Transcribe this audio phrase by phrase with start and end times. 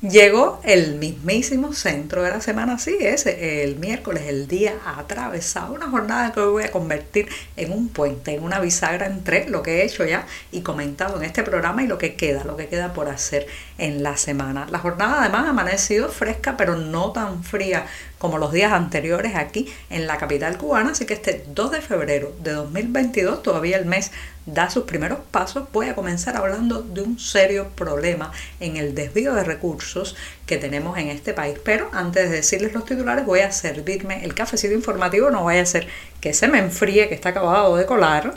[0.00, 5.90] Llegó el mismísimo centro de la semana, sí, ese, el miércoles, el día atravesado, una
[5.90, 9.80] jornada que hoy voy a convertir en un puente, en una bisagra entre lo que
[9.82, 12.92] he hecho ya y comentado en este programa y lo que queda, lo que queda
[12.92, 14.66] por hacer en la semana.
[14.70, 17.86] La jornada además ha amanecido fresca, pero no tan fría
[18.18, 22.34] como los días anteriores aquí en la capital cubana, así que este 2 de febrero
[22.42, 24.10] de 2022, todavía el mes
[24.44, 29.34] da sus primeros pasos, voy a comenzar hablando de un serio problema en el desvío
[29.34, 30.16] de recursos
[30.46, 31.58] que tenemos en este país.
[31.64, 35.66] Pero antes de decirles los titulares, voy a servirme el cafecito informativo, no vaya a
[35.66, 35.86] ser
[36.20, 38.34] que se me enfríe, que está acabado de colar.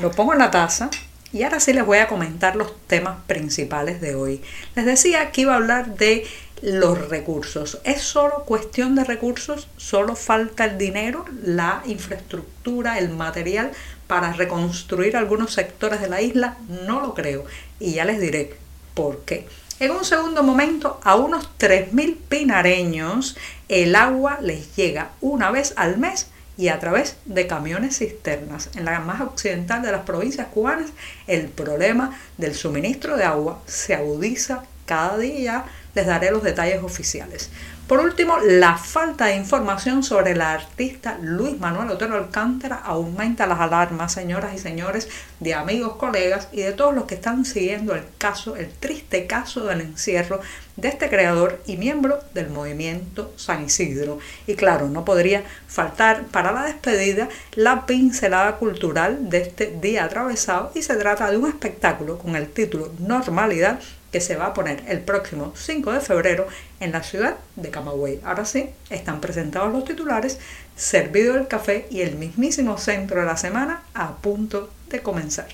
[0.00, 0.88] Lo pongo en la taza
[1.32, 4.42] y ahora sí les voy a comentar los temas principales de hoy.
[4.74, 6.26] Les decía que iba a hablar de
[6.62, 7.80] los recursos.
[7.84, 9.68] ¿Es solo cuestión de recursos?
[9.76, 13.70] ¿Solo falta el dinero, la infraestructura, el material
[14.06, 16.56] para reconstruir algunos sectores de la isla?
[16.86, 17.44] No lo creo.
[17.78, 18.54] Y ya les diré
[18.94, 19.46] por qué.
[19.78, 23.36] En un segundo momento, a unos 3.000 pinareños
[23.68, 26.26] el agua les llega una vez al mes
[26.60, 28.68] y a través de camiones cisternas.
[28.76, 30.90] En la más occidental de las provincias cubanas,
[31.26, 37.48] el problema del suministro de agua se agudiza cada día les daré los detalles oficiales.
[37.90, 43.58] Por último, la falta de información sobre el artista Luis Manuel Otero Alcántara aumenta las
[43.58, 45.08] alarmas, señoras y señores,
[45.40, 49.64] de amigos, colegas y de todos los que están siguiendo el caso, el triste caso
[49.64, 50.38] del encierro
[50.76, 54.20] de este creador y miembro del movimiento San Isidro.
[54.46, 60.70] Y claro, no podría faltar para la despedida la pincelada cultural de este día atravesado
[60.76, 63.80] y se trata de un espectáculo con el título Normalidad
[64.12, 66.46] que se va a poner el próximo 5 de febrero
[66.80, 68.20] en la ciudad de Camagüey.
[68.24, 70.38] Ahora sí, están presentados los titulares,
[70.76, 75.48] servido el café y el mismísimo centro de la semana a punto de comenzar.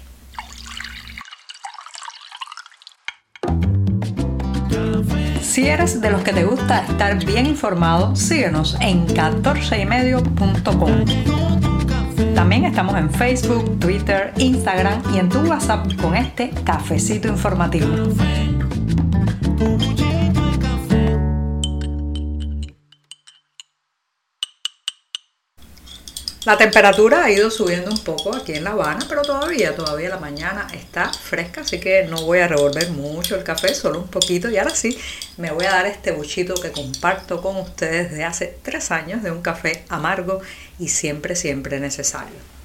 [5.42, 11.65] Si eres de los que te gusta estar bien informado, síguenos en 14ymedio.com.
[12.64, 17.86] Estamos en Facebook, Twitter, Instagram y en tu WhatsApp con este cafecito informativo.
[26.46, 30.18] La temperatura ha ido subiendo un poco aquí en La Habana, pero todavía, todavía la
[30.18, 34.48] mañana está fresca, así que no voy a revolver mucho el café, solo un poquito.
[34.48, 34.96] Y ahora sí,
[35.38, 39.32] me voy a dar este buchito que comparto con ustedes de hace tres años de
[39.32, 40.40] un café amargo
[40.78, 42.55] y siempre, siempre necesario.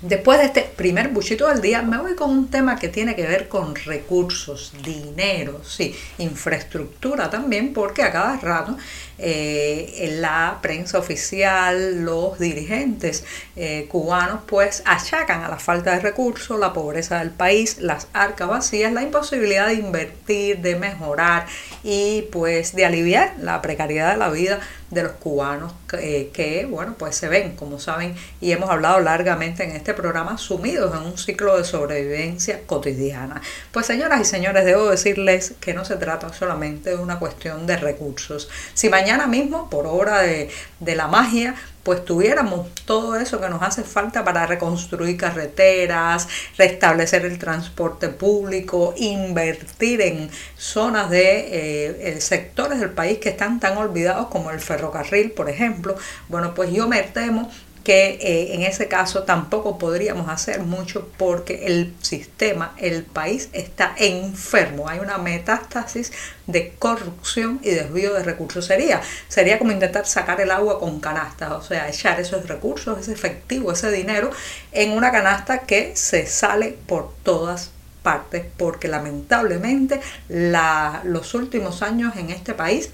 [0.00, 3.26] Después de este primer buchito del día, me voy con un tema que tiene que
[3.26, 8.76] ver con recursos, dinero, sí, infraestructura también, porque a cada rato
[9.16, 13.24] eh, la prensa oficial, los dirigentes
[13.56, 18.48] eh, cubanos, pues achacan a la falta de recursos, la pobreza del país, las arcas
[18.48, 21.46] vacías, la imposibilidad de invertir, de mejorar
[21.82, 26.94] y pues de aliviar la precariedad de la vida de los cubanos eh, que, bueno,
[26.98, 31.18] pues se ven, como saben, y hemos hablado largamente en este programa, sumidos en un
[31.18, 33.40] ciclo de sobrevivencia cotidiana.
[33.72, 37.76] Pues señoras y señores, debo decirles que no se trata solamente de una cuestión de
[37.76, 38.48] recursos.
[38.74, 40.50] Si mañana mismo, por obra de,
[40.80, 46.26] de la magia, pues tuviéramos todo eso que nos hace falta para reconstruir carreteras,
[46.58, 53.76] restablecer el transporte público, invertir en zonas de eh, sectores del país que están tan
[53.76, 55.94] olvidados como el ferrocarril, por ejemplo.
[56.28, 57.50] Bueno, pues yo me temo
[57.84, 63.94] que eh, en ese caso tampoco podríamos hacer mucho porque el sistema, el país está
[63.98, 64.88] enfermo.
[64.88, 66.10] Hay una metástasis
[66.46, 68.64] de corrupción y desvío de recursos.
[68.64, 73.12] Sería, sería como intentar sacar el agua con canastas, o sea, echar esos recursos, ese
[73.12, 74.30] efectivo, ese dinero
[74.72, 77.70] en una canasta que se sale por todas
[78.02, 82.90] partes porque lamentablemente la, los últimos años en este país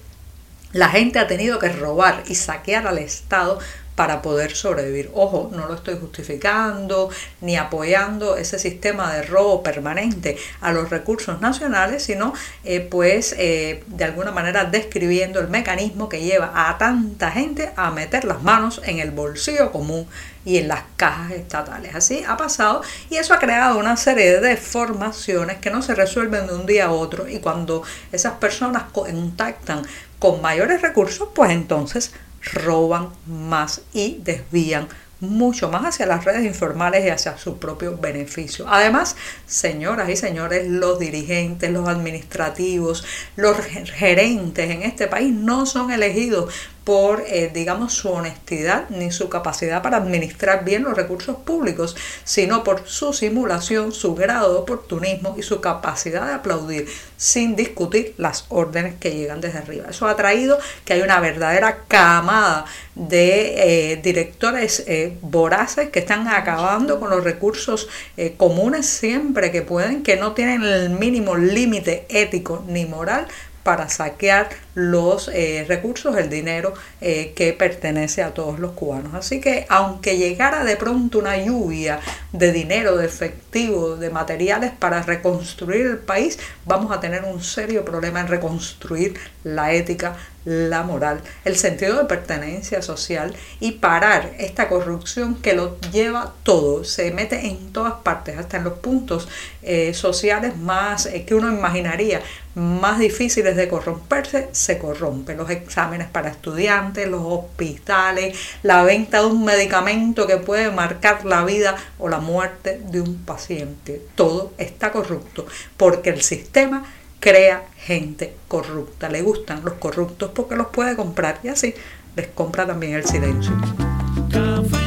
[0.73, 3.59] la gente ha tenido que robar y saquear al Estado
[4.01, 5.11] para poder sobrevivir.
[5.13, 7.11] Ojo, no lo estoy justificando
[7.43, 12.33] ni apoyando ese sistema de robo permanente a los recursos nacionales, sino
[12.65, 17.91] eh, pues eh, de alguna manera describiendo el mecanismo que lleva a tanta gente a
[17.91, 20.07] meter las manos en el bolsillo común
[20.47, 21.95] y en las cajas estatales.
[21.95, 22.81] Así ha pasado
[23.11, 26.87] y eso ha creado una serie de deformaciones que no se resuelven de un día
[26.87, 27.83] a otro y cuando
[28.13, 29.83] esas personas contactan
[30.19, 34.89] con mayores recursos, pues entonces roban más y desvían
[35.21, 38.67] mucho más hacia las redes informales y hacia su propio beneficio.
[38.69, 39.17] Además,
[39.47, 43.05] señoras y señores, los dirigentes, los administrativos,
[43.37, 46.53] los gerentes en este país no son elegidos
[46.85, 51.95] por, eh, digamos, su honestidad ni su capacidad para administrar bien los recursos públicos,
[52.25, 58.15] sino por su simulación, su grado de oportunismo y su capacidad de aplaudir sin discutir
[58.17, 59.87] las órdenes que llegan desde arriba.
[59.91, 66.29] Eso ha traído que hay una verdadera camada de eh, directores eh, voraces que están
[66.29, 67.89] acabando con los recursos
[68.37, 73.27] comunes siempre que pueden, que no tienen el mínimo límite ético ni moral
[73.63, 79.15] para saquear los eh, recursos, el dinero eh, que pertenece a todos los cubanos.
[79.15, 82.01] Así que aunque llegara de pronto una lluvia
[82.33, 87.85] de dinero, de efectivo, de materiales para reconstruir el país, vamos a tener un serio
[87.85, 94.69] problema en reconstruir la ética, la moral, el sentido de pertenencia social y parar esta
[94.69, 99.29] corrupción que lo lleva todo, se mete en todas partes, hasta en los puntos
[99.63, 102.23] eh, sociales más que uno imaginaría
[102.55, 105.39] más difíciles de corromperse, se corrompen.
[105.39, 111.45] Los exámenes para estudiantes, los hospitales, la venta de un medicamento que puede marcar la
[111.45, 114.03] vida o la muerte de un paciente.
[114.15, 115.47] Todo está corrupto
[115.77, 116.85] porque el sistema
[117.21, 119.09] crea gente corrupta.
[119.09, 121.75] Le gustan los corruptos porque los puede comprar y así
[122.15, 123.53] les compra también el silencio.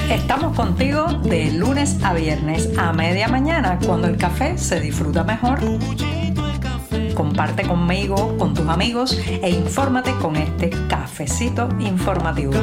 [0.09, 5.59] Estamos contigo de lunes a viernes a media mañana cuando el café se disfruta mejor.
[7.13, 12.53] Comparte conmigo, con tus amigos e infórmate con este cafecito informativo.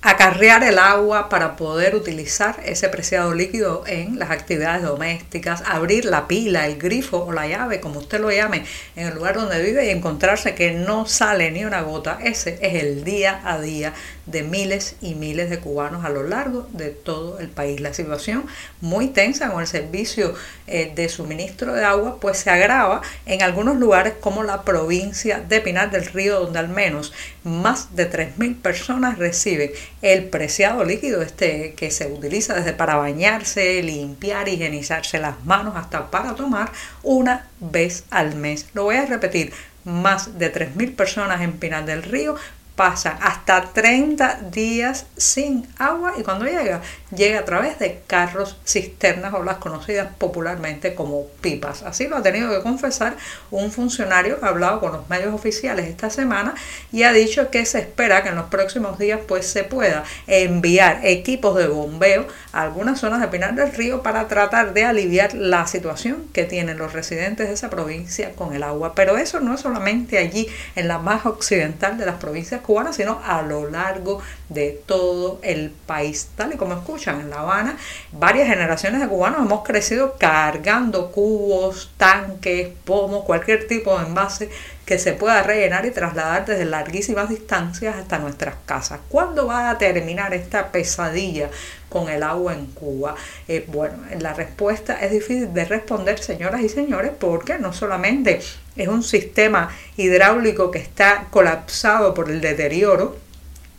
[0.00, 6.26] acarrear el agua para poder utilizar ese preciado líquido en las actividades domésticas, abrir la
[6.26, 8.64] pila, el grifo o la llave, como usted lo llame,
[8.96, 12.18] en el lugar donde vive y encontrarse que no sale ni una gota.
[12.22, 13.92] Ese es el día a día
[14.30, 17.80] de miles y miles de cubanos a lo largo de todo el país.
[17.80, 18.46] La situación
[18.80, 20.34] muy tensa con el servicio
[20.66, 25.60] eh, de suministro de agua pues se agrava en algunos lugares como la provincia de
[25.60, 27.12] Pinar del Río donde al menos
[27.44, 29.70] más de 3.000 personas reciben
[30.02, 36.10] el preciado líquido este que se utiliza desde para bañarse, limpiar, higienizarse las manos hasta
[36.10, 36.70] para tomar
[37.02, 38.66] una vez al mes.
[38.74, 39.52] Lo voy a repetir,
[39.84, 42.36] más de 3.000 personas en Pinar del Río
[42.78, 46.80] pasa hasta 30 días sin agua y cuando llega,
[47.10, 51.82] llega a través de carros cisternas o las conocidas popularmente como pipas.
[51.82, 53.16] Así lo ha tenido que confesar
[53.50, 56.54] un funcionario que ha hablado con los medios oficiales esta semana
[56.92, 61.00] y ha dicho que se espera que en los próximos días pues se pueda enviar
[61.04, 65.66] equipos de bombeo a algunas zonas de Pinar del Río para tratar de aliviar la
[65.66, 68.94] situación que tienen los residentes de esa provincia con el agua.
[68.94, 70.46] Pero eso no es solamente allí
[70.76, 74.20] en la más occidental de las provincias cubana, sino a lo largo
[74.50, 76.28] de todo el país.
[76.36, 77.78] Tal y como escuchan, en La Habana,
[78.12, 84.50] varias generaciones de cubanos hemos crecido cargando cubos, tanques, pomos, cualquier tipo de envase
[84.84, 89.00] que se pueda rellenar y trasladar desde larguísimas distancias hasta nuestras casas.
[89.08, 91.48] ¿Cuándo va a terminar esta pesadilla
[91.88, 93.14] con el agua en Cuba?
[93.48, 98.40] Eh, bueno, la respuesta es difícil de responder, señoras y señores, porque no solamente
[98.78, 103.16] es un sistema hidráulico que está colapsado por el deterioro,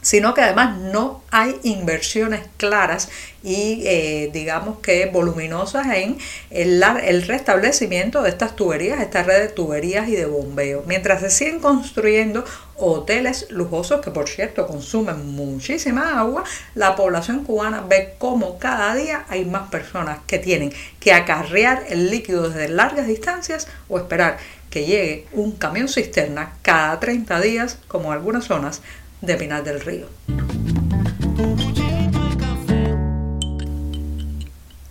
[0.02, 3.10] sino que además no hay inversiones claras
[3.44, 6.18] y eh, digamos que voluminosas en
[6.52, 10.84] el, el, restablecimiento de estas tuberías, esta red de tuberías y de bombeo.
[10.88, 12.46] Mientras se siguen construyendo
[12.78, 16.44] hoteles lujosos que por cierto consumen muchísima agua,
[16.76, 22.10] la población cubana ve cómo cada día hay más personas que tienen que acarrear el
[22.10, 24.38] líquido desde largas distancias o esperar
[24.70, 28.82] que llegue un camión cisterna cada 30 días, como algunas zonas
[29.22, 30.08] de Pinar del Río.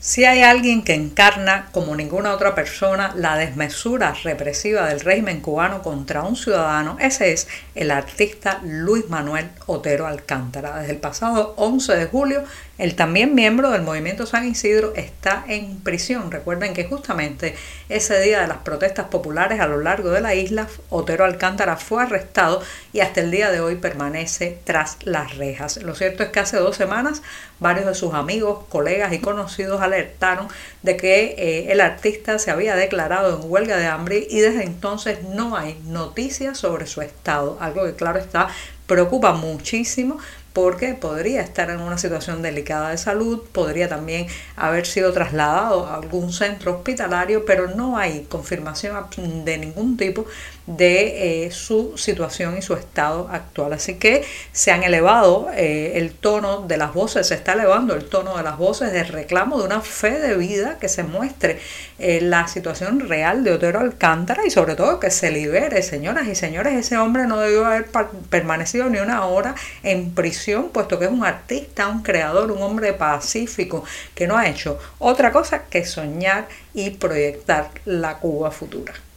[0.09, 5.83] Si hay alguien que encarna como ninguna otra persona la desmesura represiva del régimen cubano
[5.83, 10.79] contra un ciudadano, ese es el artista Luis Manuel Otero Alcántara.
[10.79, 12.45] Desde el pasado 11 de julio
[12.79, 16.31] el también miembro del movimiento San Isidro está en prisión.
[16.31, 17.57] Recuerden que justamente
[17.89, 22.05] ese día de las protestas populares a lo largo de la isla, Otero Alcántara fue
[22.05, 25.83] arrestado y hasta el día de hoy permanece tras las rejas.
[25.83, 27.23] Lo cierto es que hace dos semanas
[27.59, 30.49] varios de sus amigos, colegas y conocidos alertaron
[30.83, 35.25] de que eh, el artista se había declarado en huelga de hambre y desde entonces
[35.25, 38.49] no hay noticias sobre su estado, algo que claro está
[38.87, 40.19] preocupa muchísimo
[40.53, 45.95] porque podría estar en una situación delicada de salud, podría también haber sido trasladado a
[45.95, 48.97] algún centro hospitalario, pero no hay confirmación
[49.45, 50.27] de ningún tipo
[50.69, 53.73] de eh, su situación y su estado actual.
[53.73, 54.23] Así que
[54.53, 58.43] se han elevado eh, el tono de las voces, se está elevando el tono de
[58.43, 61.59] las voces de reclamo de una fe de vida que se muestre
[61.99, 66.35] eh, la situación real de Otero Alcántara y sobre todo que se libere, señoras y
[66.35, 67.87] señores, ese hombre no debió haber
[68.29, 72.93] permanecido ni una hora en prisión, puesto que es un artista, un creador, un hombre
[72.93, 73.85] pacífico,
[74.15, 79.08] que no ha hecho otra cosa que soñar y proyectar la Cuba futura.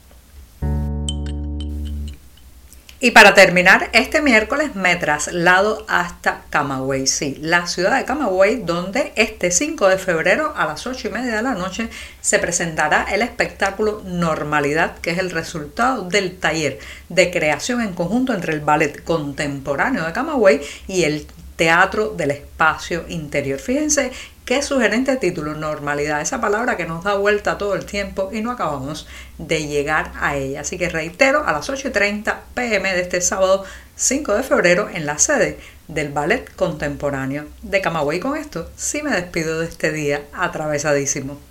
[3.03, 9.12] Y para terminar, este miércoles me traslado hasta Camagüey, sí, la ciudad de Camagüey, donde
[9.15, 11.89] este 5 de febrero a las 8 y media de la noche
[12.22, 16.77] se presentará el espectáculo Normalidad, que es el resultado del taller
[17.10, 23.05] de creación en conjunto entre el ballet contemporáneo de Camagüey y el teatro del espacio
[23.08, 23.60] interior.
[23.60, 24.12] Fíjense
[24.45, 28.51] Qué sugerente título, normalidad, esa palabra que nos da vuelta todo el tiempo y no
[28.51, 29.07] acabamos
[29.38, 30.62] de llegar a ella.
[30.62, 33.63] Así que reitero, a las 8.30 pm de este sábado
[33.95, 38.19] 5 de febrero en la sede del Ballet Contemporáneo de Camagüey.
[38.19, 41.50] Con esto sí me despido de este día atravesadísimo.